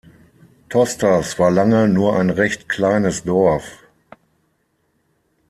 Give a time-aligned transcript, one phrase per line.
[0.69, 3.83] Tosters war lange nur ein recht kleines Dorf.